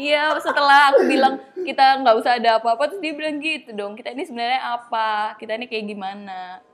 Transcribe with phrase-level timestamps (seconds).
[0.00, 3.92] Iya, setelah aku bilang kita nggak usah ada apa-apa, terus dia bilang gitu dong.
[4.00, 5.36] Kita ini sebenarnya apa?
[5.36, 6.64] Kita ini kayak gimana?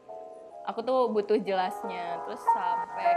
[0.70, 2.22] Aku tuh butuh jelasnya.
[2.22, 3.10] Terus sampai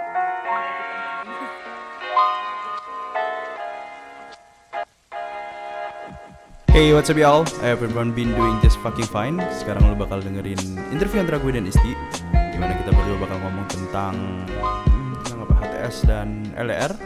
[6.73, 7.45] Hey, what's up y'all?
[7.61, 9.37] Everyone been doing just fucking fine.
[9.61, 10.57] Sekarang lu bakal dengerin
[10.89, 11.93] interview antara gue dan Isti
[12.33, 14.15] Di mana kita berdua bakal ngomong tentang
[14.89, 15.53] hmm, Tentang apa?
[15.69, 16.97] HTS dan LDR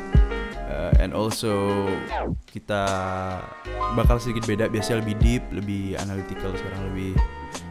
[0.73, 1.85] Uh, And also
[2.49, 2.81] kita
[3.93, 7.13] bakal sedikit beda Biasanya lebih deep, lebih analytical Sekarang lebih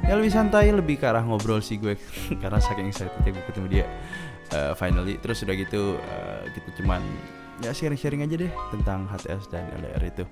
[0.07, 1.99] Ya lebih santai, lebih ke arah ngobrol sih gue
[2.43, 3.87] Karena saking excited gue ketemu dia
[4.55, 7.03] uh, Finally, terus udah gitu uh, Kita cuman
[7.62, 10.25] ya sharing-sharing aja deh tentang HTS dan LDR itu.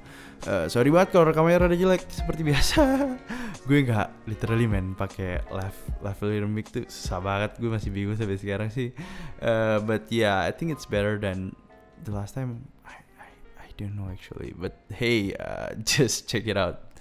[0.51, 2.81] Uh, sorry banget kalau rekamannya rada jelek seperti biasa.
[3.69, 7.55] gue nggak literally man pakai live level mic tuh susah banget.
[7.63, 8.91] Gue masih bingung sampai sekarang sih.
[9.39, 11.55] Uh, but yeah, I think it's better than
[12.05, 12.65] the last time.
[12.87, 16.93] I I, I don't know actually, but hey, uh, just check it out.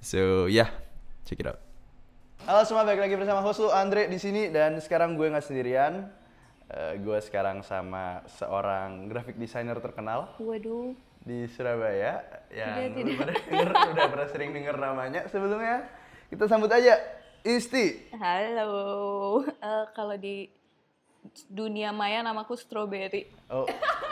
[0.00, 0.70] So yeah,
[1.24, 1.60] check it out.
[2.44, 6.06] Halo semua, balik lagi bersama host lu Andre di sini dan sekarang gue nggak sendirian.
[6.66, 10.98] Uh, gue sekarang sama seorang graphic designer terkenal Waduh.
[11.22, 15.86] di Surabaya yang Tidak, pada denger, udah pernah sering denger namanya sebelumnya.
[16.26, 16.98] Kita sambut aja
[17.46, 18.10] Isti.
[18.18, 19.46] Halo.
[19.46, 20.50] Eh, kalau di
[21.46, 23.26] dunia maya namaku Strawberry.
[23.46, 23.66] Oh,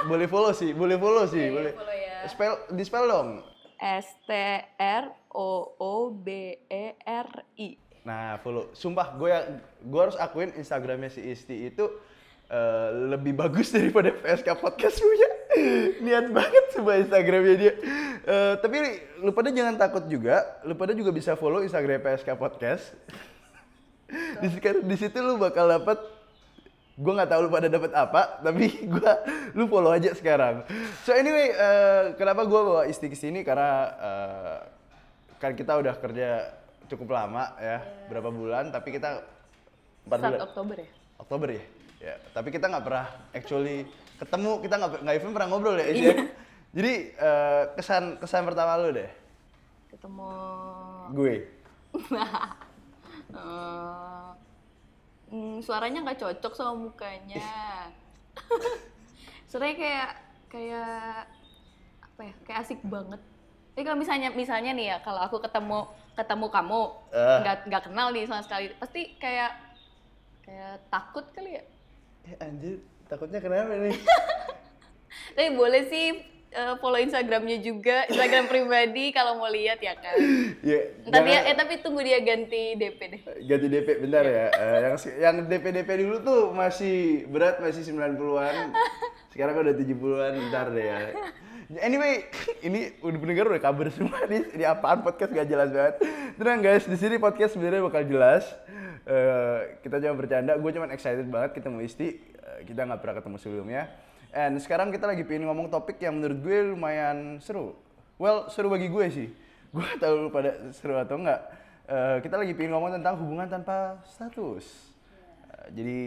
[0.05, 1.73] boleh follow sih, boleh follow sih, boleh.
[1.73, 2.17] follow ya.
[2.27, 3.29] Spell, di spell dong.
[3.77, 4.31] S T
[4.77, 6.29] R O O B
[6.65, 7.77] E R I.
[8.03, 8.69] Nah, follow.
[8.73, 9.41] Sumpah, gue ya,
[9.81, 11.89] gue harus akuin Instagramnya si Isti itu
[12.47, 15.29] eh, lebih bagus daripada PSK Podcast punya.
[16.01, 17.73] Niat banget sebuah Instagramnya dia.
[18.25, 18.77] Eh, tapi
[19.19, 20.41] lu pada jangan takut juga.
[20.63, 22.93] Lu pada juga bisa follow Instagram PSK Podcast.
[24.41, 25.97] di, situ- di situ lu bakal dapat
[26.95, 29.13] gue nggak tahu lu pada dapat apa tapi gue
[29.59, 30.63] lu follow aja sekarang.
[31.03, 33.43] So anyway eh, kenapa gue bawa Isti ke sini?
[33.43, 34.59] Karena eh,
[35.43, 36.55] kan kita udah kerja
[36.87, 39.27] cukup lama ya berapa bulan tapi kita
[40.07, 40.41] empat bulan.
[40.47, 40.89] Oktober ya?
[41.19, 41.65] Oktober ya?
[41.99, 46.15] Ya tapi kita nggak pernah actually ketemu kita nggak nggak even pernah ngobrol ya ya?
[46.71, 49.11] jadi eh, kesan kesan pertama lu deh.
[49.91, 50.31] Ketemu
[51.11, 51.35] gue
[55.29, 57.45] mm, suaranya nggak cocok sama mukanya.
[59.47, 60.11] Suaranya kayak
[60.49, 61.27] kayak
[62.01, 62.35] apa ya?
[62.45, 63.21] Kayak asik banget.
[63.75, 65.83] Tapi kalau misalnya misalnya nih ya, kalau aku ketemu
[66.15, 67.39] ketemu kamu Eh.
[67.43, 69.51] nggak nggak kenal nih sama sekali, pasti kayak
[70.41, 71.65] kayak takut kali ya.
[72.25, 73.93] eh anjir takutnya kenapa nih
[75.37, 76.25] Tapi boleh sih
[76.55, 80.15] eh, follow Instagramnya juga, Instagram pribadi kalau mau lihat ya kan.
[80.71, 83.21] ya Ntar dia, jangan- eh tapi tunggu dia ganti DP deh.
[83.45, 84.47] ganti DP bentar ya.
[84.65, 88.71] Eh, yang yang DP DP dulu tuh masih berat masih 90-an.
[89.35, 90.99] Sekarang udah 70-an bentar deh ya.
[91.81, 92.29] Anyway,
[92.61, 94.47] ini udah pendengar udah kabar semua nih.
[94.53, 95.97] Ini apaan podcast gak jelas banget.
[96.37, 98.45] Tenang guys, di sini podcast sebenarnya bakal jelas.
[99.05, 102.09] Eh, kita cuma bercanda, gue cuma excited banget ketemu Isti.
[102.15, 103.83] Eh, kita nggak pernah ketemu sebelumnya.
[104.35, 107.79] And sekarang kita lagi pengen ngomong topik yang menurut gue lumayan seru.
[108.19, 109.29] Well, seru bagi gue sih.
[109.75, 111.51] Gue tahu lu pada seru atau enggak.
[111.91, 114.63] Eh, kita lagi pengen ngomong tentang hubungan tanpa status.
[115.51, 115.99] Eh, jadi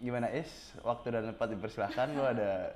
[0.00, 0.48] gimana Is?
[0.80, 2.08] Waktu dan tempat dipersilahkan.
[2.16, 2.72] Lo ada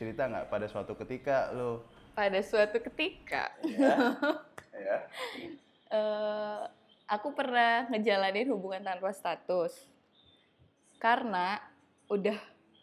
[0.00, 3.96] cerita nggak pada suatu ketika lo Pada suatu ketika, ya
[5.96, 6.62] eh,
[7.08, 9.72] aku pernah ngejalanin hubungan tanpa status
[11.00, 11.56] karena
[12.12, 12.36] udah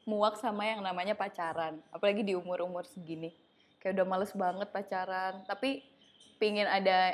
[0.09, 3.29] muak sama yang namanya pacaran, apalagi di umur-umur segini.
[3.77, 5.85] Kayak udah males banget pacaran, tapi
[6.41, 7.13] pingin ada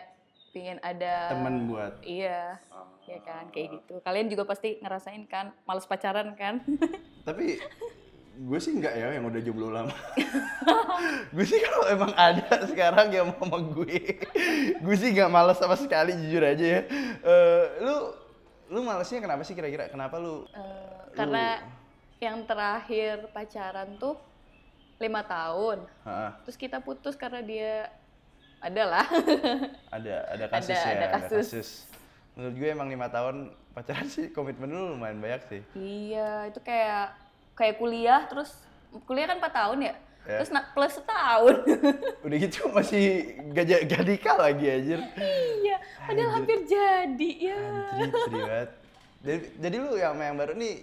[0.50, 2.56] pingin ada temen buat Iya,
[3.04, 4.00] ya kan kayak gitu.
[4.00, 6.64] Kalian juga pasti ngerasain kan, males pacaran kan?
[7.28, 7.60] tapi
[8.36, 9.96] gue sih enggak ya yang udah jomblo lama
[11.34, 14.20] gue sih kalau emang ada sekarang yang mau sama gue
[14.84, 16.82] gue sih nggak males sama sekali jujur aja ya
[17.26, 17.96] Eh, lu
[18.70, 21.64] lu malesnya kenapa sih kira-kira kenapa lu Eh, karena
[22.18, 24.16] yang terakhir pacaran tuh
[24.96, 25.84] lima tahun.
[26.08, 27.92] Ha, Terus kita putus karena dia
[28.64, 29.04] adalah
[29.96, 31.48] ada ada kasus Ada- ya ada kasus.
[32.34, 33.36] menurut gue emang lima tahun
[33.72, 37.14] pacaran sih komitmen lu lumayan banyak sih iya itu kayak
[37.54, 38.56] kayak kuliah terus
[39.06, 39.96] kuliah kan 4 tahun ya.
[40.26, 40.42] Ya.
[40.42, 41.56] Terus plus setahun.
[42.26, 43.06] udah gitu masih
[43.54, 44.98] gak, gak nikah lagi anjir
[45.62, 47.62] iya, padahal hampir jadi ya.
[47.94, 48.70] Anjir, sedih banget.
[49.22, 50.82] Jadi, jadi lu yang yang baru nih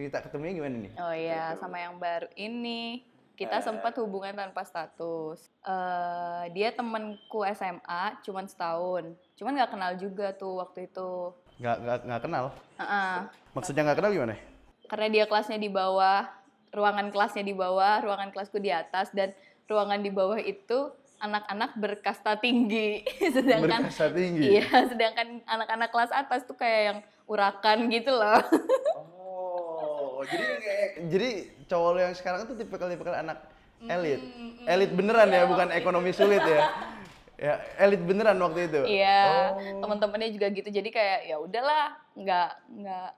[0.00, 0.92] cerita ketemunya gimana nih?
[0.96, 3.04] Oh iya, sama yang baru ini
[3.36, 5.44] kita sempat hubungan tanpa status.
[5.60, 9.12] Eh dia temenku SMA, cuman setahun.
[9.36, 11.36] Cuman nggak kenal juga tuh waktu itu.
[11.60, 12.44] Nggak, nggak, nggak kenal?
[12.80, 13.16] Heeh.
[13.52, 14.34] Maksudnya nggak kenal gimana?
[14.88, 16.24] Karena dia kelasnya di bawah,
[16.72, 19.36] ruangan kelasnya di bawah, ruangan kelasku di atas, dan
[19.68, 23.04] ruangan di bawah itu anak-anak berkasta tinggi
[23.36, 24.56] sedangkan Berkasta tinggi.
[24.56, 26.98] iya sedangkan anak-anak kelas atas tuh kayak yang
[27.28, 28.40] urakan gitu loh
[30.20, 31.28] Oh, jadi kayak jadi
[31.64, 33.40] cowok lo yang sekarang tuh tipikal-tipikal anak
[33.88, 34.20] elit.
[34.20, 36.60] Mm, mm, Elit beneran ya, iya, bukan ekonomi sulit ya.
[37.40, 38.84] Ya, elit beneran waktu itu.
[38.84, 39.24] Iya,
[39.56, 39.80] Oh.
[39.80, 40.68] teman-temannya juga gitu.
[40.68, 43.10] Jadi kayak ya udahlah, nggak nggak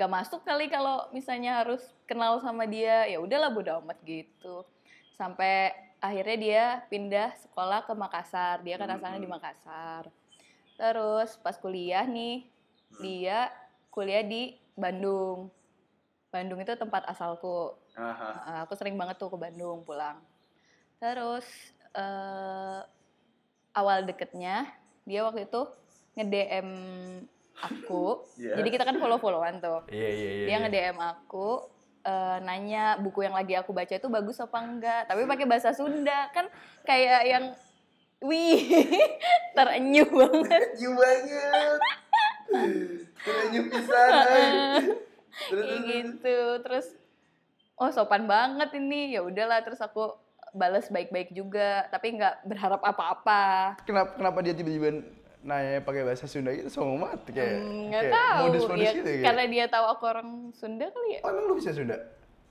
[0.00, 3.04] nggak masuk kali kalau misalnya harus kenal sama dia.
[3.04, 4.64] Ya udahlah bodo amat gitu.
[5.12, 8.64] Sampai akhirnya dia pindah sekolah ke Makassar.
[8.64, 10.08] Dia kan asalnya di Makassar.
[10.80, 12.48] Terus pas kuliah nih,
[12.96, 13.52] dia
[13.92, 15.52] kuliah di Bandung.
[16.30, 17.74] Bandung itu tempat asalku.
[17.98, 18.30] Aha.
[18.46, 20.22] Uh, aku sering banget tuh ke Bandung pulang.
[21.02, 21.44] Terus
[21.96, 22.80] eh,
[23.74, 24.68] awal deketnya
[25.08, 25.62] dia waktu itu
[26.14, 26.68] nge-DM
[27.58, 28.04] aku.
[28.40, 28.56] Iya.
[28.56, 29.80] Jadi kita kan follow-followan tuh.
[29.92, 30.46] Iya, iya, iya.
[30.46, 30.62] Dia iya.
[30.64, 31.66] nge-DM aku
[32.06, 35.02] eh, nanya buku yang lagi aku baca itu bagus apa enggak.
[35.10, 36.46] Tapi pakai bahasa Sunda kan
[36.86, 37.44] kayak yang
[38.22, 38.60] wih
[39.56, 40.68] terenyuh banget.
[40.78, 41.78] You banget.
[43.24, 44.12] Terenyuh pisan.
[45.46, 46.38] Kayak gitu.
[46.60, 46.86] Terus
[47.74, 49.12] oh sopan banget ini.
[49.12, 50.14] Ya udahlah terus aku
[50.50, 53.78] balas baik-baik juga, tapi nggak berharap apa-apa.
[53.82, 55.02] Kenapa kenapa dia tiba-tiba
[55.40, 59.08] nanya pakai bahasa Sunda gitu sombong banget kayak Hmm, nggak kayak tahu modus-modus ya gitu
[59.08, 59.24] kayak.
[59.24, 61.96] karena dia tahu aku orang Sunda kali ya Oh, emang lu bisa Sunda?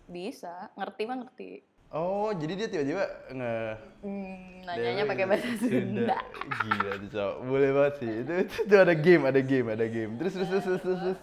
[0.09, 1.49] bisa ngerti mah ngerti
[1.89, 3.53] Oh, jadi dia tiba-tiba nge
[4.01, 6.17] hmm, nanyanya pakai bahasa Sunda
[6.59, 7.35] Gila tuh cowok.
[7.43, 8.11] Boleh banget sih.
[8.15, 10.11] Itu, itu, itu ada game, ada game, ada game.
[10.17, 10.99] Terus terus terus terus terus.
[10.99, 11.19] terus.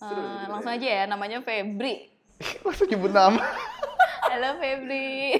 [0.00, 0.16] Eh,
[0.48, 2.08] langsung aja ya namanya Febri
[2.64, 3.36] Langsung nyebut nama.
[4.24, 5.36] halo Febri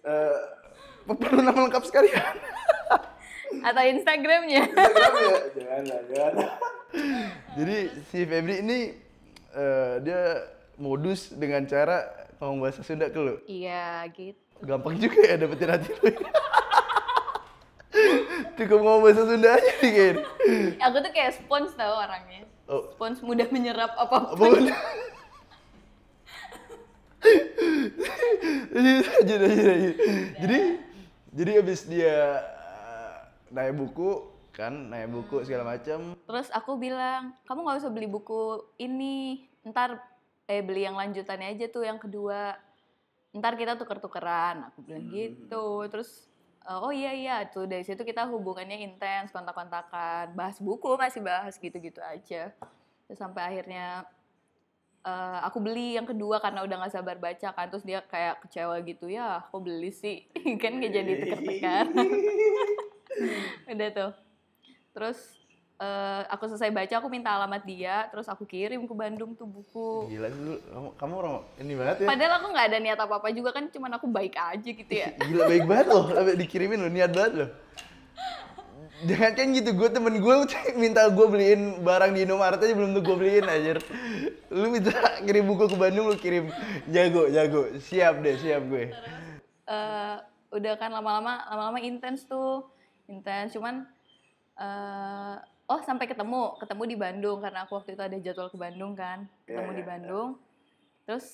[0.00, 0.38] Eh,
[1.06, 2.24] perlu nama lengkap sekalian.
[3.60, 5.32] atau Instagramnya Instagram ya?
[5.52, 6.34] Jangan jangan.
[7.52, 7.76] Jadi
[8.08, 8.78] si Febri ini
[9.52, 12.08] eh, dia modus dengan cara
[12.38, 13.36] ngomong bahasa Sunda ke lu.
[13.44, 16.08] iya gitu Gampang juga ya dapetin hati lu.
[18.56, 20.24] Cukup ngomong bahasa Sunda aja nih kayaknya.
[20.80, 24.78] aku tuh kayak spons tau orangnya Oh, spons mudah menyerap apa pun apa
[28.70, 29.96] lanjut, lanjut, lanjut.
[30.38, 30.60] Jadi,
[31.34, 33.14] jadi abis dia eh,
[33.50, 36.14] naik buku, kan, naik buku segala macam.
[36.14, 39.98] Terus aku bilang, kamu nggak usah beli buku ini, ntar
[40.46, 42.54] eh beli yang lanjutannya aja tuh yang kedua.
[43.34, 45.90] Ntar kita tuker-tukeran, aku bilang gitu.
[45.90, 46.29] Terus
[46.68, 51.56] eh, oh iya iya tuh dari situ kita hubungannya intens, kontak-kontakan, bahas buku masih bahas
[51.56, 52.52] gitu-gitu aja.
[53.08, 54.04] Terus sampai akhirnya
[55.06, 58.76] eh, aku beli yang kedua karena udah nggak sabar baca kan, terus dia kayak kecewa
[58.84, 60.28] gitu ya, kok beli sih,
[60.62, 61.86] kan nggak jadi tuker-tuker.
[63.72, 64.12] udah tuh
[64.94, 65.39] terus
[65.80, 70.12] eh, aku selesai baca aku minta alamat dia terus aku kirim ke Bandung tuh buku
[70.12, 70.54] Gila sih lu,
[71.00, 72.08] kamu, orang ini banget ya.
[72.12, 75.08] padahal aku nggak ada niat apa apa juga kan cuman aku baik aja gitu ya
[75.28, 77.50] Gila baik banget loh, sampai dikirimin loh, niat banget loh.
[79.00, 80.34] Jangan kan gitu, gue temen gue
[80.84, 83.80] minta gue beliin barang di Indomaret aja belum tuh gue beliin aja.
[84.52, 84.92] Lu minta
[85.24, 86.52] kirim buku ke Bandung, lu kirim
[86.92, 87.72] jago, jago.
[87.80, 88.92] Siap deh, siap gue.
[89.64, 90.16] Eh,
[90.52, 92.68] udah kan lama-lama lama-lama intens tuh
[93.08, 93.88] intens cuman
[94.60, 95.36] eh,
[95.70, 96.58] oh sampai ketemu.
[96.58, 99.30] Ketemu di Bandung karena aku waktu itu ada jadwal ke Bandung kan.
[99.46, 100.28] Ketemu Iya, di iya, Bandung.
[101.06, 101.26] Terus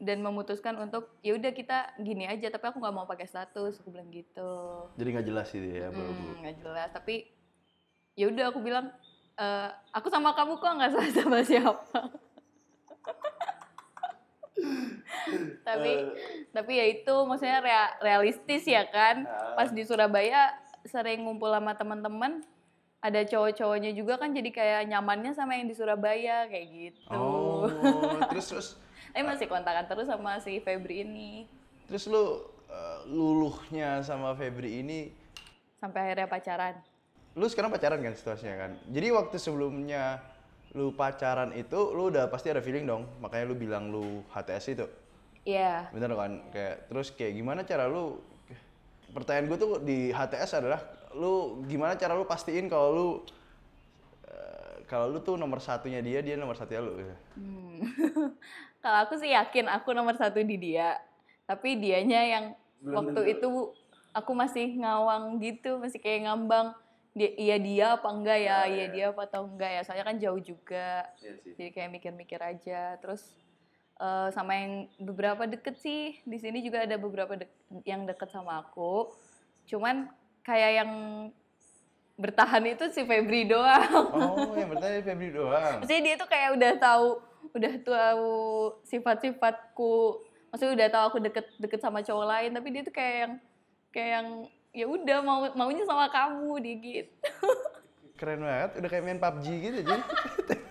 [0.00, 3.94] dan memutuskan untuk ya udah kita gini aja tapi aku nggak mau pakai status aku
[3.94, 4.88] bilang gitu.
[4.98, 6.02] Jadi nggak jelas itu ya, bro.
[6.02, 6.88] Hmm, nggak jelas.
[6.90, 7.14] Tapi
[8.18, 8.90] ya udah aku bilang
[9.34, 12.00] "Eh, aku sama kamu kok nggak sama sama siapa?
[15.64, 15.92] Tapi
[16.54, 19.24] tapi ya itu maksudnya rea- realistis ya kan?
[19.56, 20.52] Pas di Surabaya
[20.84, 22.44] sering ngumpul sama teman-teman
[23.04, 27.12] ada cowok-cowoknya juga kan jadi kayak nyamannya sama yang di Surabaya kayak gitu.
[27.12, 27.68] Oh,
[28.32, 28.68] terus terus
[29.12, 31.46] tapi masih kontakan terus sama si Febri ini.
[31.84, 32.40] terus lu
[32.72, 35.12] eh, luluhnya sama Febri ini
[35.84, 36.74] sampai akhirnya pacaran.
[37.36, 38.70] Lu sekarang pacaran kan situasinya kan?
[38.88, 40.24] Jadi waktu sebelumnya
[40.72, 43.04] lu pacaran itu lu udah pasti ada feeling dong.
[43.20, 44.86] Makanya lu bilang lu HTS itu.
[45.44, 45.92] Iya.
[45.92, 46.40] Bener kan?
[46.56, 48.16] Kayak terus kayak gimana cara lu?
[49.12, 50.80] Pertanyaan gue tuh di HTS adalah
[51.14, 53.08] lu gimana cara lu pastiin kalau lu
[54.28, 57.14] eh, kalau lu tuh nomor satunya dia dia nomor satunya lu gitu.
[57.38, 57.78] Hmm.
[58.84, 61.00] Kalau aku sih yakin aku nomor satu di dia.
[61.48, 62.44] Tapi dianya yang
[62.84, 63.72] waktu itu
[64.12, 66.76] aku masih ngawang gitu, masih kayak ngambang.
[67.16, 69.80] Dia, iya dia apa enggak ya, iya dia apa atau enggak ya.
[69.86, 71.08] Soalnya kan jauh juga.
[71.56, 73.00] Jadi kayak mikir-mikir aja.
[73.00, 73.32] Terus
[73.96, 76.20] eh, sama yang beberapa deket sih.
[76.28, 79.14] Di sini juga ada beberapa dek- yang deket sama aku.
[79.64, 80.12] Cuman
[80.44, 80.90] kayak yang
[82.14, 83.90] bertahan itu si Febri doang.
[84.14, 87.08] oh yang bertanya Febri doang Maksudnya dia tuh kayak udah tahu,
[87.56, 88.34] udah tahu
[88.86, 90.22] sifat-sifatku.
[90.54, 93.32] Maksudnya udah tahu aku deket-deket sama cowok lain, tapi dia tuh kayak yang
[93.90, 94.28] kayak yang
[94.74, 97.30] ya udah mau maunya sama kamu dia gitu
[98.14, 100.02] Keren banget, udah kayak main PUBG gitu jadi.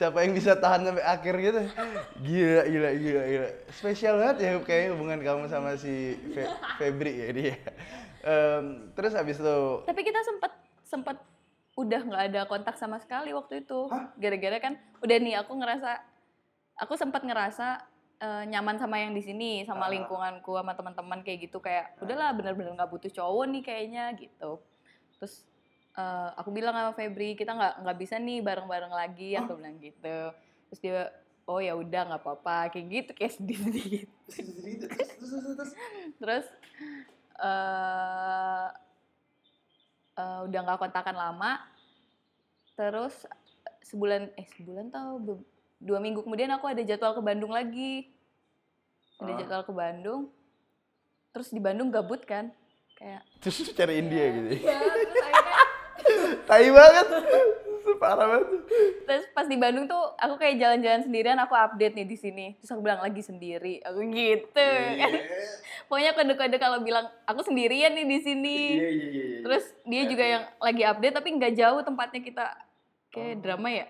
[0.00, 1.60] Siapa yang bisa tahan sampai akhir gitu?
[2.18, 3.48] Gila, gila, gila, gila.
[3.68, 5.92] Spesial banget ya kayak hubungan kamu sama si
[6.32, 7.54] Fe- Febri ya dia.
[8.22, 10.52] Em, terus abis itu tapi kita sempet
[10.82, 11.16] sempet
[11.72, 15.96] udah nggak ada kontak sama sekali waktu itu gara-gara kan udah nih aku ngerasa
[16.76, 17.80] aku sempat ngerasa
[18.18, 19.90] eh, nyaman sama yang di sini sama Ah.
[19.90, 24.60] lingkunganku sama teman-teman kayak gitu kayak udahlah bener-bener nggak butuh cowok nih kayaknya gitu
[25.16, 25.48] terus
[25.96, 30.18] eh, aku bilang sama Febri kita nggak nggak bisa nih bareng-bareng lagi aku bilang gitu
[30.70, 31.10] terus dia
[31.50, 34.86] oh ya udah nggak apa-apa kayak gitu kayak sedih-sedih gitu.
[36.22, 36.46] terus
[37.40, 38.68] eh
[40.20, 41.52] eh, udah nggak kontakan lama
[42.78, 43.26] terus
[43.84, 45.18] sebulan eh sebulan tau
[45.80, 48.06] dua minggu kemudian aku ada jadwal ke Bandung lagi
[49.20, 49.38] ada Ah.
[49.40, 50.22] jadwal ke Bandung
[51.32, 52.52] terus di Bandung gabut kan
[52.96, 54.48] kayak terus cariin dia gitu.
[54.60, 55.39] ya terus akhirnya
[56.44, 57.06] Tai banget.
[57.96, 58.48] Parah banget.
[59.04, 62.70] terus pas di Bandung tuh aku kayak jalan-jalan sendirian aku update nih di sini terus
[62.70, 65.10] aku bilang lagi sendiri aku gitu Iya, kan
[65.90, 69.38] pokoknya kode-kode kalau bilang aku sendirian nih di sini Iya, iya, iya.
[69.42, 72.44] terus dia juga yang lagi update tapi nggak jauh tempatnya kita
[73.10, 73.40] kayak Oh.
[73.42, 73.86] drama ya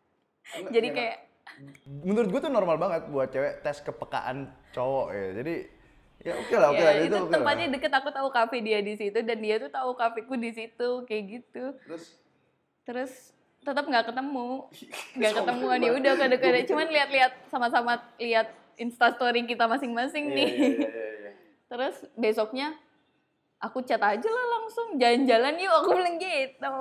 [0.74, 1.16] jadi ya, kayak
[2.02, 5.26] menurut gue tuh normal banget buat cewek tes kepekaan cowok ya.
[5.36, 5.54] Jadi
[6.20, 6.94] ya oke lah, oke ya, lah.
[7.00, 7.32] itu itu oke lah.
[7.32, 10.88] tempatnya deket aku tahu kafe dia di situ dan dia tuh tahu kafeku di situ
[11.08, 11.64] kayak gitu.
[11.88, 12.04] Terus?
[12.84, 13.12] Terus
[13.60, 14.68] tetap nggak ketemu.
[15.20, 15.78] Nggak ketemuan.
[15.80, 20.50] Ya udah kode-kode cuman lihat-lihat sama-sama lihat instastory kita Iya, masing-masing nih
[21.70, 22.72] terus besoknya
[23.60, 24.96] aku chat aja lah langsung.
[24.96, 26.72] Jalan-jalan yuk aku bilang gitu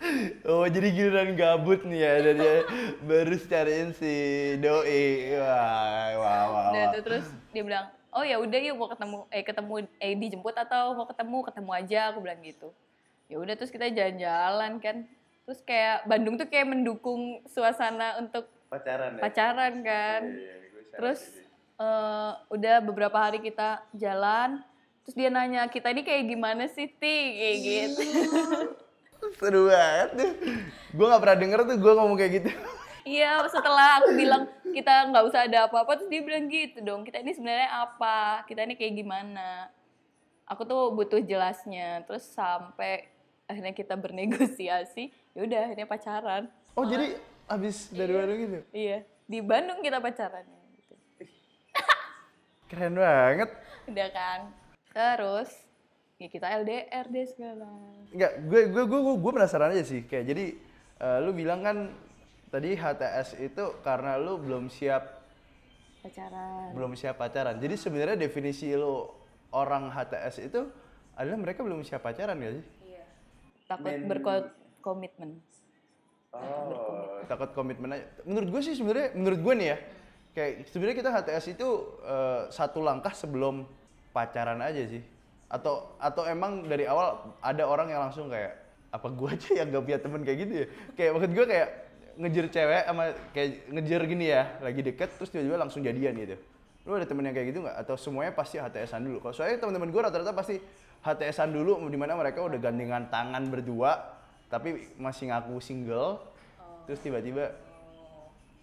[0.50, 2.56] Oh jadi giliran gabut nih ya dan dia
[3.04, 4.14] baru cariin si
[4.60, 5.34] doi.
[5.36, 6.66] Wah, wah, wah.
[6.72, 6.88] Wah.
[6.94, 10.94] tuh terus dia bilang, "Oh ya udah yuk mau ketemu eh ketemu eh dijemput atau
[10.94, 12.68] mau ketemu, ketemu aja." Aku bilang gitu.
[13.26, 14.96] Ya udah terus kita jalan-jalan kan.
[15.46, 19.22] Terus kayak Bandung tuh kayak mendukung suasana untuk pacaran ya.
[19.22, 20.22] pacaran kan.
[20.26, 21.20] Iya, iya, gue sadar Terus
[21.76, 24.64] eh, udah beberapa hari kita jalan,
[25.04, 28.02] terus dia nanya, "Kita ini kayak gimana sih, Ti?" Kayak gitu.
[29.36, 30.36] seru banget.
[30.92, 32.50] Gue gak pernah denger tuh gue ngomong kayak gitu.
[33.06, 37.06] Iya, setelah aku bilang kita nggak usah ada apa-apa, terus dia bilang gitu dong.
[37.06, 38.42] Kita ini sebenarnya apa?
[38.50, 39.70] Kita ini kayak gimana?
[40.50, 42.02] Aku tuh butuh jelasnya.
[42.02, 43.06] Terus sampai
[43.46, 46.50] akhirnya kita bernegosiasi, ya udah akhirnya pacaran.
[46.74, 47.14] Oh jadi
[47.46, 48.58] abis dari Bandung gitu?
[48.74, 50.42] Iya, di Bandung kita pacaran.
[50.74, 50.94] Gitu.
[52.66, 53.54] Keren banget.
[53.86, 54.40] Udah kan.
[54.90, 55.65] Terus
[56.16, 57.76] ya kita LDR deh sekarang.
[58.12, 60.00] Enggak, gue gue gue gue, gue penasaran aja sih.
[60.08, 60.44] Kayak jadi
[61.00, 61.76] eh, lu bilang kan
[62.48, 65.04] tadi HTS itu karena lu belum siap
[66.00, 66.72] Pacaran.
[66.72, 67.56] belum siap pacaran.
[67.58, 69.10] Jadi sebenarnya definisi lu
[69.52, 70.60] orang HTS itu
[71.16, 72.64] adalah mereka belum siap pacaran gak sih?
[73.66, 75.30] Takut Men- berkomitmen.
[76.30, 78.06] Oh, takut komitmen aja.
[78.22, 79.76] Menurut gue sih sebenarnya, menurut gue nih ya,
[80.36, 81.68] kayak sebenarnya kita HTS itu
[82.06, 83.66] eh, satu langkah sebelum
[84.14, 85.02] pacaran aja sih.
[85.46, 88.58] Atau atau emang dari awal ada orang yang langsung kayak
[88.90, 90.66] apa gue aja yang gak punya temen kayak gitu ya?
[90.98, 91.68] Kayak maksud gue kayak
[92.16, 93.04] ngejar cewek sama
[93.36, 96.36] kayak ngejar gini ya, lagi deket terus tiba-tiba langsung jadian gitu.
[96.86, 97.76] Lu ada temen yang kayak gitu nggak?
[97.76, 99.18] Atau semuanya pasti HTS-an dulu?
[99.20, 100.56] Kalau soalnya teman-teman gue rata-rata pasti
[101.04, 104.16] HTS-an dulu, di mana mereka udah gandengan tangan berdua,
[104.50, 106.22] tapi masih ngaku single,
[106.86, 107.54] terus tiba-tiba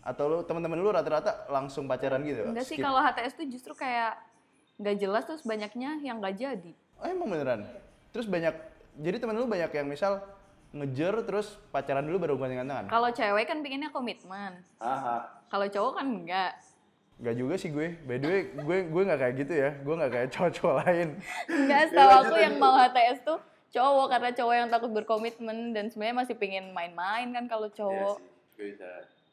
[0.04, 2.44] atau lu teman-teman lu rata-rata langsung pacaran gitu?
[2.44, 4.20] Enggak sih kalau HTS tuh justru kayak
[4.84, 6.72] nggak jelas terus banyaknya yang nggak jadi.
[7.00, 7.64] Oh, emang beneran?
[8.12, 8.52] Terus banyak,
[9.00, 10.20] jadi temen lu banyak yang misal
[10.76, 12.86] ngejar terus pacaran dulu baru gandengan tangan?
[12.92, 14.60] Kalau cewek kan pinginnya komitmen.
[14.84, 15.24] Aha.
[15.48, 16.52] Kalau cowok kan enggak.
[17.24, 20.12] Gak juga sih gue, by the way gue gue nggak kayak gitu ya, gue nggak
[20.12, 21.08] kayak cowok-cowok lain.
[21.48, 23.40] Enggak, setahu aku yang mau HTS tuh
[23.74, 28.18] cowok karena cowok yang takut berkomitmen dan sebenarnya masih pingin main-main kan kalau cowok.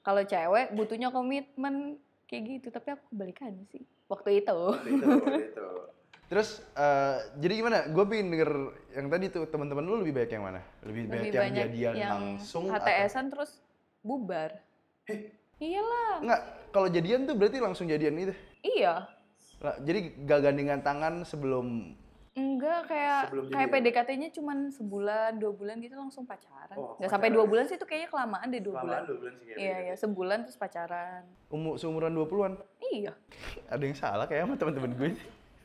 [0.01, 1.97] Kalau cewek butuhnya komitmen
[2.31, 3.83] kayak gitu, tapi aku kebalikannya sih.
[4.07, 4.59] Waktu itu.
[6.31, 7.79] Terus eh, jadi gimana?
[7.91, 8.51] Gue pengen denger
[8.95, 10.63] yang tadi tuh teman-teman lu lebih baik yang mana?
[10.87, 13.51] Lebih, Lebih banyak yang banyak jadian yang langsung atau HTS-an terus
[14.07, 14.51] bubar.
[15.59, 16.23] Iyalah.
[16.23, 16.43] enggak?
[16.71, 18.35] Kalau jadian tuh berarti langsung jadian itu.
[18.63, 19.11] Iya.
[19.61, 21.99] Lah, jadi gak gandengan tangan sebelum
[22.39, 23.83] Enggak kayak Sebelum kayak jadian.
[23.83, 26.77] PDKT-nya cuman sebulan, dua bulan gitu langsung pacaran.
[26.79, 29.03] Oh, Nggak sampai dua bulan sih itu kayaknya kelamaan deh dua bulan.
[29.03, 31.27] bulan sih Iya, iya, sebulan terus pacaran.
[31.51, 32.53] Umur seumuran 20-an.
[32.95, 33.13] Iya.
[33.67, 35.11] Ada yang salah kayak sama teman-teman gue.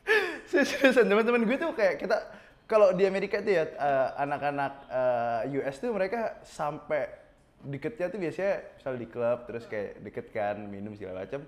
[0.50, 2.18] Seriusan teman-teman gue tuh kayak kita
[2.66, 7.06] kalau di Amerika tuh ya eh, anak-anak eh, US tuh mereka sampai
[7.62, 11.42] deketnya tuh biasanya misal di klub terus kayak deket kan minum segala macam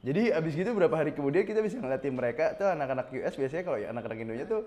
[0.00, 3.76] Jadi abis gitu berapa hari kemudian kita bisa ngeliatin mereka tuh anak-anak US biasanya kalau
[3.76, 4.62] ya anak-anak Indonesia tuh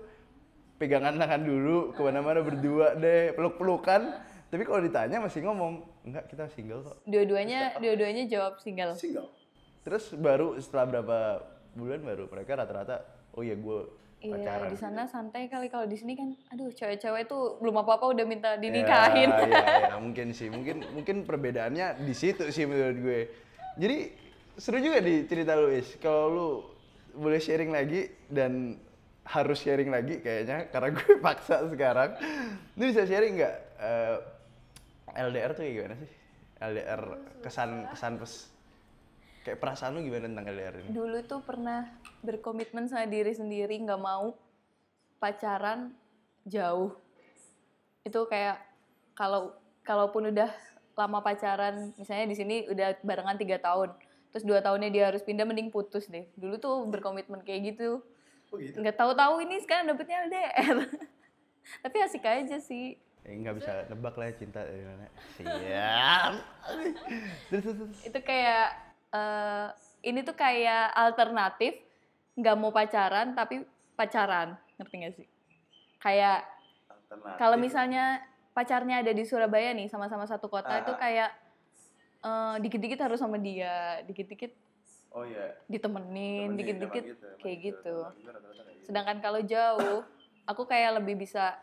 [0.78, 4.14] pegangan tangan dulu ke mana-mana berdua deh peluk-pelukan.
[4.46, 7.02] Tapi kalau ditanya masih ngomong enggak kita single kok.
[7.02, 8.94] Dua-duanya dua-duanya jawab single.
[8.94, 9.26] Single.
[9.82, 11.18] Terus baru setelah berapa
[11.74, 13.02] bulan baru mereka rata-rata
[13.34, 14.72] oh iya gue Iya, pacaran.
[14.72, 18.56] di sana santai kali kalau di sini kan aduh cewek-cewek tuh belum apa-apa udah minta
[18.56, 19.28] Ya, dinikahin.
[19.28, 20.48] Iya, iya, mungkin sih.
[20.48, 23.20] Mungkin mungkin perbedaannya di situ sih menurut gue.
[23.76, 23.96] Jadi
[24.58, 25.98] seru juga di cerita lu, Is.
[25.98, 26.48] Kalau lu
[27.14, 28.78] boleh sharing lagi dan
[29.24, 32.10] harus sharing lagi kayaknya karena gue paksa sekarang.
[32.76, 34.16] Lu bisa sharing nggak eh,
[35.14, 36.10] LDR tuh kayak gimana sih?
[36.64, 37.02] LDR
[37.42, 38.48] kesan kesan pes
[39.44, 40.88] kayak perasaan lu gimana tentang LDR ini?
[40.92, 41.88] Dulu tuh pernah
[42.24, 44.34] berkomitmen sama diri sendiri nggak mau
[45.22, 45.92] pacaran
[46.44, 46.92] jauh.
[48.04, 48.60] Itu kayak
[49.16, 50.50] kalau kalaupun udah
[50.94, 53.90] lama pacaran, misalnya di sini udah barengan tiga tahun,
[54.34, 56.26] terus dua tahunnya dia harus pindah, mending putus deh.
[56.34, 58.02] Dulu tuh berkomitmen kayak gitu.
[58.50, 58.82] Oh gitu.
[58.82, 60.76] Nggak tahu-tahu ini sekarang dapetnya LDR.
[61.86, 62.98] Tapi asik aja sih.
[63.24, 65.06] Eh, nggak bisa nebak lah ya cinta dari mana.
[65.38, 66.32] Siap.
[67.54, 67.98] terus, terus, terus.
[68.10, 68.66] itu kayak
[69.14, 69.66] eh,
[70.04, 71.78] ini tuh kayak alternatif
[72.34, 73.62] nggak mau pacaran tapi
[73.94, 75.26] pacaran ngerti gak sih
[76.02, 76.42] kayak
[77.38, 78.18] kalau misalnya
[78.50, 81.30] pacarnya ada di Surabaya nih sama-sama satu kota Ah, itu kayak
[82.24, 84.52] eh, dikit-dikit harus sama dia dikit-dikit
[85.14, 85.54] Oh iya.
[85.66, 88.82] ditemenin Temenin, dikit-dikit gitu, kayak gitu gitu, gitu.
[88.82, 90.02] sedangkan kalau jauh
[90.44, 91.54] aku kayak lebih bisa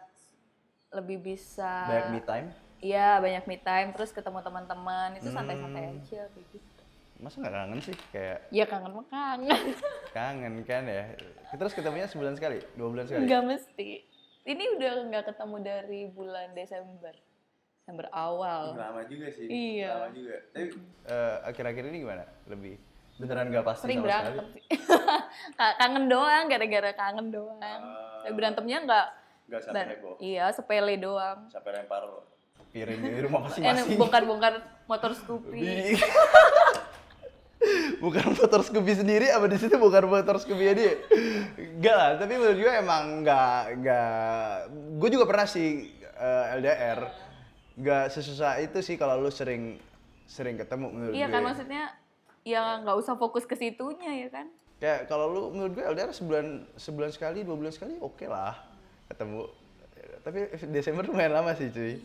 [0.89, 2.47] lebih bisa Banyak me time.
[2.79, 5.99] iya banyak me time terus ketemu teman-teman itu santai-santai Hmm.
[5.99, 6.69] aja kayak gitu
[7.21, 7.97] Masa nggak kangen sih?
[8.09, 9.61] Kayak ya kangen mah kangen
[10.17, 11.13] kangen kan ya.
[11.53, 13.29] Terus ketemunya sebulan sekali, dua bulan sekali.
[13.29, 13.89] Nggak mesti.
[14.41, 17.13] Ini udah nggak ketemu dari bulan Desember.
[17.91, 18.71] Desember awal.
[18.71, 19.51] Lama juga sih.
[19.51, 19.91] Iya.
[19.99, 20.35] Lama juga.
[20.55, 20.67] Tapi
[21.01, 22.23] Eh, akhir-akhir ini gimana?
[22.47, 22.79] Lebih
[23.19, 24.61] beneran nggak pasti Sering sama berantem sekali?
[25.83, 27.59] kangen doang, gara-gara kangen doang.
[27.59, 28.23] Ah.
[28.23, 29.07] Tapi berantemnya nggak.
[29.51, 30.15] nggak sampai heboh.
[30.23, 31.51] Iya, sepele doang.
[31.51, 32.07] Sampai lempar
[32.71, 33.99] Piring di rumah Eh, masing-masing.
[34.07, 34.53] bongkar-bongkar
[34.87, 35.59] motor Scoopy.
[37.99, 40.97] Bukan motor Scoopy sendiri apa di situ bukan motor Scoopy dia
[41.53, 44.65] enggak lah tapi menurut gue emang enggak enggak
[44.97, 47.05] gue juga pernah sih eh, LDR
[47.79, 49.79] enggak sesusah itu sih kalau lu sering
[50.27, 51.83] sering ketemu menurut Iya gue kan maksudnya
[52.41, 54.47] ya nggak usah fokus ke situnya ya kan.
[54.81, 58.57] kayak kalau lu menurut gue LDR sebulan sebulan sekali dua bulan sekali oke lah
[59.13, 59.45] ketemu
[60.25, 62.01] tapi Desember lumayan lama sih cuy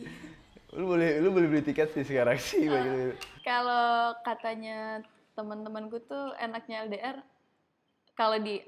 [0.77, 3.15] lu boleh lu boleh beli tiket sih sekarang sih lu.
[3.41, 5.01] Kalau katanya
[5.33, 7.17] teman-temanku tuh enaknya LDR
[8.13, 8.61] kalau di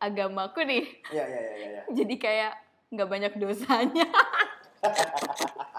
[0.00, 1.80] agamaku nih Iya iya iya iya.
[2.02, 2.52] jadi kayak
[2.90, 4.06] nggak banyak dosanya.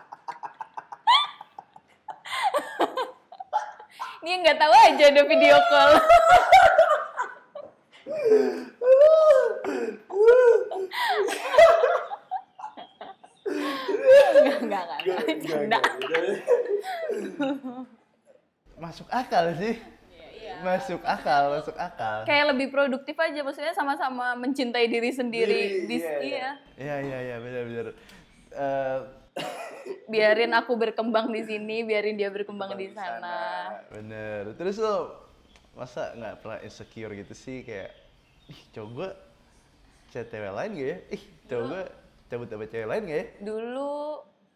[4.27, 5.91] Ini yang nggak tahu aja ada video call.
[13.47, 15.19] Enggak, enggak, enggak.
[15.47, 15.79] Canda.
[18.83, 19.79] masuk akal sih
[20.59, 25.87] masuk akal masuk akal Kayak lebih produktif aja, maksudnya sama-sama mencintai diri sendiri.
[25.87, 26.19] Diri, Di- iya, iya.
[26.19, 26.49] iya.
[26.75, 27.87] Iya iya iya benar benar.
[28.51, 28.99] Eh,
[30.07, 33.19] Biarin aku berkembang di sini, biarin dia berkembang di sana.
[33.19, 33.37] sana.
[33.91, 34.55] bener.
[34.55, 35.15] Terus lo
[35.73, 37.93] masa nggak pernah insecure gitu sih kayak
[38.47, 39.09] ih cowok gue
[40.09, 40.97] chat cewek lain gak ya?
[41.13, 41.83] Ih cowok gue
[42.27, 43.25] cabut sama cewek lain gak ya?
[43.43, 43.91] Dulu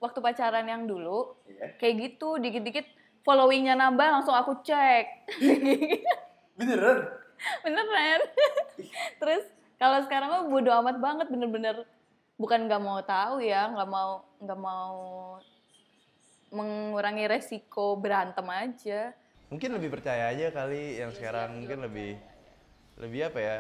[0.01, 1.77] waktu pacaran yang dulu, Iya.
[1.77, 2.87] kayak gitu dikit-dikit
[3.21, 5.29] followingnya nambah langsung aku cek.
[6.57, 6.99] Beneran?
[7.61, 8.21] Beneran.
[9.21, 9.43] Terus
[9.77, 11.85] kalau sekarang mah bodo amat banget bener-bener
[12.41, 14.97] bukan nggak mau tahu ya, nggak mau nggak mau
[16.49, 19.13] mengurangi resiko berantem aja.
[19.53, 22.17] Mungkin lebih percaya aja kali yang sekarang mungkin lebih
[22.97, 23.57] lebih apa ya?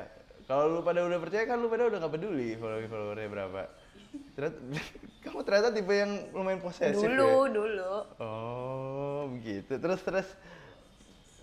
[0.49, 3.61] Kalau lu pada udah percaya kan lu pada udah gak peduli follow followernya berapa.
[4.35, 4.57] Ternyata,
[5.23, 7.53] kamu ternyata tipe yang lumayan posesif dulu, ya?
[7.55, 7.93] dulu.
[8.19, 9.79] Oh, begitu.
[9.79, 10.27] Terus terus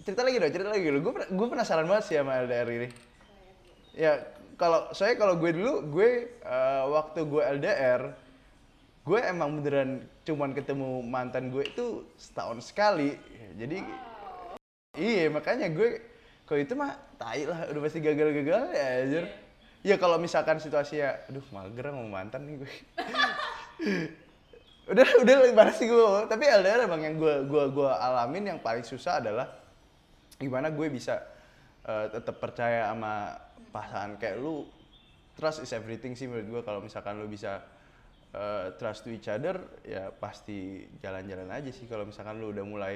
[0.05, 0.99] cerita lagi dong, cerita lagi dulu.
[1.01, 2.89] Gue gue penasaran banget sih sama LDR ini.
[3.97, 4.21] Ya,
[4.59, 6.11] kalau saya kalau gue dulu, gue
[6.43, 8.03] eh, waktu gue LDR,
[9.07, 13.15] gue emang beneran cuman ketemu mantan gue itu setahun sekali.
[13.55, 13.81] Jadi
[14.99, 16.03] iya makanya gue
[16.43, 19.25] kalau itu mah tai lah udah pasti gagal-gagal ya anjir.
[19.87, 22.73] Ya kalau misalkan situasinya, aduh mager mau mantan nih gue.
[24.89, 28.81] udah udah gimana sih gue tapi LDR emang yang gue gua gua alamin yang paling
[28.81, 29.53] susah adalah
[30.41, 31.21] gimana gue bisa
[31.89, 33.33] eh, tetap percaya sama
[33.73, 34.69] pasangan kayak lu
[35.35, 37.65] trust is everything sih menurut gue kalau misalkan lu bisa
[38.37, 42.95] eh, trust to each other ya pasti jalan-jalan aja sih kalau misalkan lu udah mulai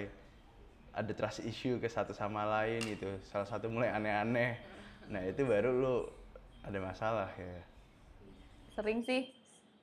[0.93, 4.61] ada trust issue ke satu sama lain gitu salah satu mulai aneh-aneh
[5.09, 5.97] nah itu baru lu
[6.63, 7.73] ada masalah ya
[8.73, 9.29] Sering sih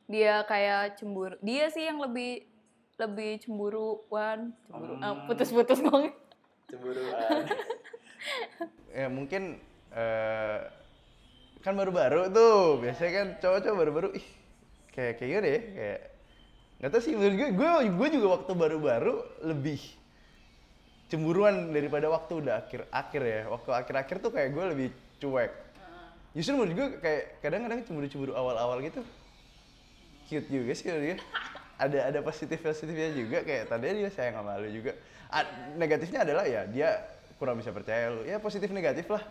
[0.10, 1.38] dia kayak cemburu.
[1.46, 2.50] Dia sih yang lebih
[2.98, 4.94] lebih cemburuan, cemburu.
[5.00, 6.10] ah, putus-putus ngomong.
[6.68, 7.46] Cemburuan.
[8.92, 9.58] Ya mungkin
[9.94, 10.60] eh
[11.60, 12.80] kan baru-baru tuh.
[12.80, 14.28] Biasanya kan cowok-cowok baru-baru ih
[14.96, 16.00] kayak kayak gini ya kayak
[16.80, 19.82] nggak tahu sih menurut gue gue gue juga waktu baru-baru lebih
[21.12, 23.42] cemburuan daripada waktu udah akhir-akhir ya.
[23.52, 25.52] Waktu akhir-akhir tuh kayak gue lebih cuek.
[26.38, 29.02] Justru menurut gue kayak kadang-kadang cemburu-cemburu awal-awal gitu
[30.30, 31.18] cute juga sih gue.
[31.82, 34.94] Ada ada positif positifnya juga kayak tadi dia sayang sama lu juga.
[35.34, 36.90] A- negatifnya adalah ya dia
[37.40, 39.24] kurang bisa percaya lu ya positif negatif lah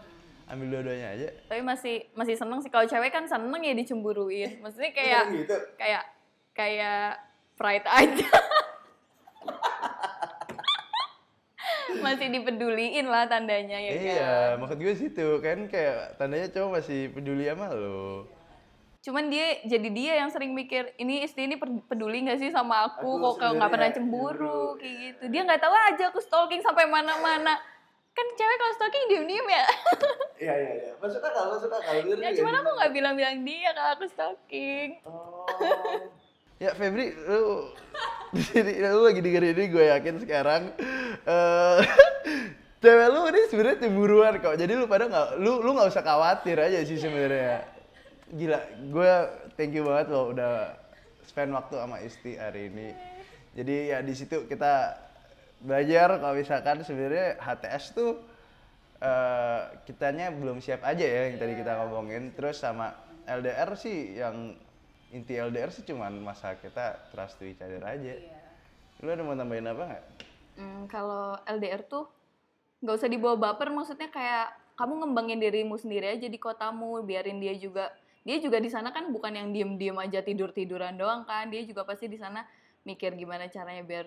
[0.48, 4.64] ambil dua-duanya aja Tapi masih masih seneng sih kalau cewek kan seneng ya dicemburuin.
[4.64, 5.56] Maksudnya kayak gitu.
[5.76, 6.04] kayak
[6.56, 7.20] kayak
[7.60, 8.28] pride aja.
[12.04, 14.04] masih dipeduliin lah tandanya ya kan.
[14.04, 18.28] iya maksud gue situ kan kayak tandanya cowok masih peduli sama lo
[18.98, 21.56] Cuman dia jadi dia yang sering mikir ini istri ini
[21.88, 24.80] peduli nggak sih sama aku, Aku kok kalau nggak pernah sebenarnya cemburu cemburu.
[24.82, 25.22] kayak gitu.
[25.32, 27.54] Dia nggak tahu aja aku stalking sampai mana-mana.
[28.18, 29.66] Kan cewek kalau stalking diem-diem ya.
[30.38, 30.92] Iya iya iya.
[31.02, 31.98] Masuk akal, masuk akal.
[31.98, 35.02] Bener ya cuman aku nggak bilang-bilang dia kalau aku stalking.
[35.02, 35.46] Oh.
[36.58, 37.70] ya Febri lu
[38.34, 40.62] di sini lu lagi dengerin ini gue yakin sekarang
[41.22, 41.78] eh
[42.82, 46.58] cewek lu ini sebenarnya cemburuan kok jadi lu pada nggak lu lu nggak usah khawatir
[46.58, 47.62] aja sih sebenarnya
[48.34, 48.58] gila
[48.90, 49.12] gue
[49.54, 50.74] thank you banget lo udah
[51.30, 52.90] spend waktu sama Isti hari ini
[53.54, 54.98] jadi ya di situ kita
[55.62, 56.18] belajar.
[56.18, 58.12] Kalau misalkan sebenarnya HTS tuh
[58.98, 62.34] eh kitanya belum siap aja ya yang tadi kita ngomongin.
[62.34, 62.94] Terus sama
[63.28, 64.54] LDR sih yang
[65.14, 68.14] inti LDR sih cuman masa kita trust to each other aja.
[69.00, 70.04] Lu ada mau tambahin apa nggak?
[70.58, 72.10] Hmm, kalau LDR tuh
[72.82, 77.54] nggak usah dibawa baper, maksudnya kayak kamu ngembangin dirimu sendiri aja di kotamu, biarin dia
[77.54, 77.90] juga.
[78.26, 82.10] Dia juga di sana kan bukan yang diem-diem aja tidur-tiduran doang kan, dia juga pasti
[82.10, 82.44] di sana
[82.82, 84.06] mikir gimana caranya biar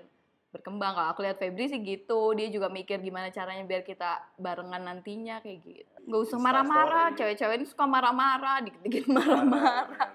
[0.51, 0.93] berkembang.
[0.93, 5.39] Kalau aku lihat Febri sih gitu, dia juga mikir gimana caranya biar kita barengan nantinya
[5.39, 5.95] kayak gitu.
[6.05, 10.11] Nggak usah marah-marah, cewek-cewek ini suka marah-marah, dikit-dikit marah-marah.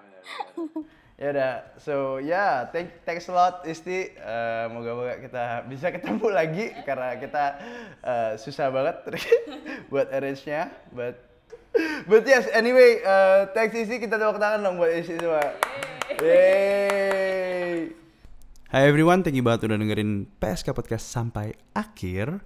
[1.17, 6.29] ya udah so ya yeah, thank thanks a lot Isti Eh, moga-moga kita bisa ketemu
[6.29, 7.45] lagi karena kita
[8.05, 9.01] eh, susah banget
[9.91, 11.17] buat arrange-nya but
[12.05, 15.57] but yes anyway eh, thanks Isti kita tepuk tangan dong buat Isti semua
[16.21, 18.06] Yeay.
[18.67, 22.43] Hai everyone, thank you banget udah dengerin PSK Podcast sampai akhir.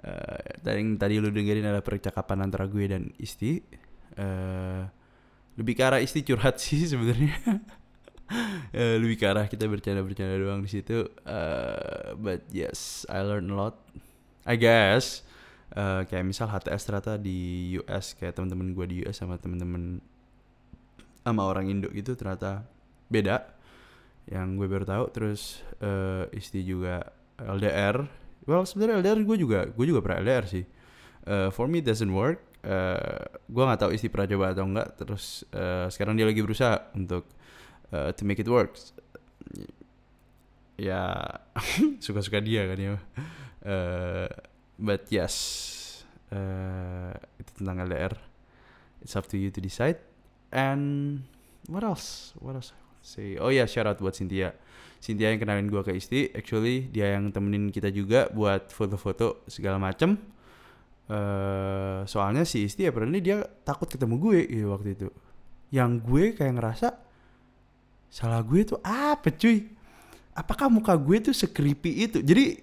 [0.00, 3.60] Eh, tadi tadi lu dengerin adalah percakapan antara gue dan Isti.
[4.16, 4.82] Eh,
[5.60, 7.36] lebih ke arah Isti curhat sih sebenarnya.
[8.72, 11.04] Eh, lebih ke arah kita bercanda-bercanda doang di situ.
[11.04, 13.76] Eh, but yes, I learned a lot.
[14.48, 15.20] I guess.
[15.76, 20.00] Eh, kayak misal HTS ternyata di US kayak teman-teman gue di US sama teman-teman
[21.28, 22.64] sama orang Indo gitu ternyata
[23.12, 23.55] beda
[24.26, 26.98] yang gue baru tahu terus eh Isti juga
[27.38, 28.02] LDR
[28.50, 30.64] well sebenarnya LDR gue juga gue juga pernah LDR sih.
[31.26, 32.42] Eh, for me doesn't work.
[32.62, 36.94] Eh, gue nggak tahu Isti pernah coba atau enggak terus eh, sekarang dia lagi berusaha
[36.94, 37.26] untuk
[37.90, 38.74] eh, to make it work.
[40.78, 41.22] Ya
[42.04, 42.94] suka-suka dia kan ya.
[43.66, 44.28] Eh,
[44.78, 45.34] but yes
[46.30, 48.14] eh, itu tentang LDR
[49.02, 49.98] it's up to you to decide.
[50.54, 51.26] And
[51.66, 52.34] what else?
[52.38, 52.74] What else
[53.06, 54.50] say oh ya shout out buat Cynthia.
[54.98, 56.34] Cynthia yang kenalin gua ke Isti.
[56.34, 60.18] Actually dia yang temenin kita juga buat foto-foto segala macem.
[61.06, 65.08] Eh soalnya si Isti apparently dia takut ketemu gue gitu waktu itu.
[65.70, 66.88] Yang gue kayak ngerasa
[68.10, 69.70] salah gue tuh apa cuy?
[70.34, 72.18] Apakah muka gue tuh sekripi itu?
[72.20, 72.58] Jadi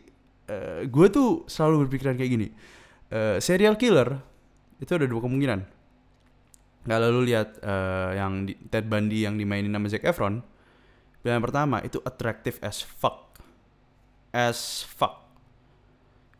[0.51, 2.47] eh, gue tuh selalu berpikiran kayak gini.
[3.07, 4.19] Eh, serial killer
[4.83, 5.82] itu ada dua kemungkinan
[6.83, 10.43] kalau lu lihat eh, yang di, Ted Bundy yang dimainin sama Zac Efron.
[11.23, 13.39] Pilihan pertama itu attractive as fuck.
[14.35, 15.23] As fuck.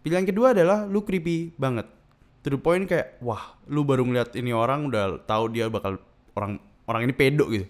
[0.04, 1.88] Pilihan kedua adalah lu creepy banget.
[2.44, 5.96] To the point kayak wah lu baru ngeliat ini orang udah tahu dia bakal
[6.36, 6.60] orang
[6.92, 7.64] orang ini pedo gitu.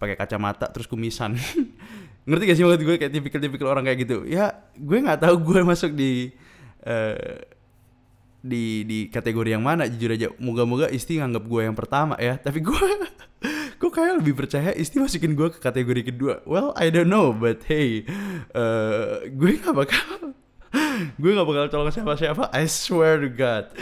[0.00, 1.36] Pakai kacamata terus kumisan.
[2.26, 2.96] Ngerti gak sih maksud gue?
[2.96, 4.24] Kayak tipikal-tipikal orang kayak gitu.
[4.24, 6.32] Ya gue nggak tahu gue masuk di
[6.80, 7.44] eh,
[8.46, 9.90] di di kategori yang mana?
[9.90, 12.38] Jujur aja moga-moga Isti nganggap gue yang pertama ya.
[12.46, 12.80] Tapi gue
[13.76, 16.46] gue kayak lebih percaya Isti masukin gue ke kategori kedua.
[16.46, 18.06] Well I don't know but hey
[18.54, 20.38] eh, gue nggak bakal
[21.20, 23.74] gue nggak bakal colong siapa-siapa I swear to God.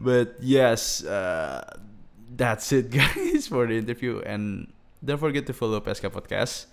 [0.00, 1.62] But yes uh,
[2.36, 4.24] that's it guys for the interview.
[4.24, 4.72] And
[5.04, 6.72] don't forget to follow PSK Podcast.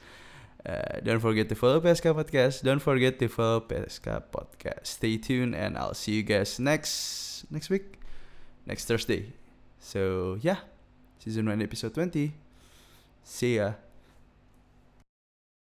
[0.63, 2.63] Uh, don't forget to follow PSK Podcast.
[2.63, 4.87] Don't forget to follow PSK Podcast.
[4.87, 6.59] Stay tuned, and I'll see you guys
[7.49, 7.99] next week,
[8.65, 9.33] next Thursday.
[9.79, 10.57] So yeah,
[11.19, 12.33] season one episode twenty.
[13.23, 13.73] See ya.